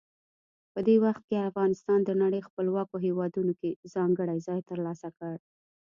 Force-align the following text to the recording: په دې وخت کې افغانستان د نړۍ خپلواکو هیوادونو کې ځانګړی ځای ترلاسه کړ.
په 0.73 0.79
دې 0.87 0.95
وخت 1.05 1.23
کې 1.29 1.47
افغانستان 1.49 1.99
د 2.03 2.11
نړۍ 2.21 2.41
خپلواکو 2.47 2.95
هیوادونو 3.05 3.51
کې 3.59 3.69
ځانګړی 3.93 4.37
ځای 4.47 4.59
ترلاسه 4.69 5.07
کړ. 5.17 5.33